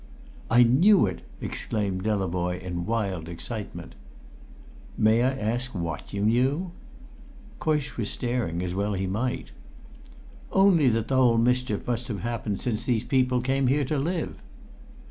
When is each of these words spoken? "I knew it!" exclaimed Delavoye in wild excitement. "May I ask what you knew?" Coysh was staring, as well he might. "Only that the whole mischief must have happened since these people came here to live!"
"I 0.49 0.63
knew 0.63 1.05
it!" 1.05 1.21
exclaimed 1.41 2.05
Delavoye 2.05 2.59
in 2.59 2.87
wild 2.87 3.29
excitement. 3.29 3.93
"May 4.97 5.21
I 5.21 5.29
ask 5.29 5.75
what 5.75 6.11
you 6.11 6.25
knew?" 6.25 6.71
Coysh 7.59 7.97
was 7.97 8.09
staring, 8.09 8.63
as 8.63 8.73
well 8.73 8.93
he 8.93 9.05
might. 9.05 9.51
"Only 10.51 10.89
that 10.89 11.07
the 11.07 11.17
whole 11.17 11.37
mischief 11.37 11.85
must 11.85 12.07
have 12.07 12.21
happened 12.21 12.59
since 12.59 12.85
these 12.85 13.03
people 13.03 13.41
came 13.41 13.67
here 13.67 13.85
to 13.85 13.99
live!" 13.99 14.41